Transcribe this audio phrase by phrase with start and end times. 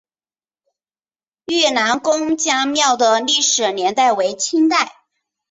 [1.45, 4.93] 愈南公家庙的历史年代为清代。